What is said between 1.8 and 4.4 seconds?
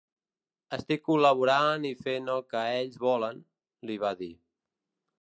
i fent el que ells volen, li va dir.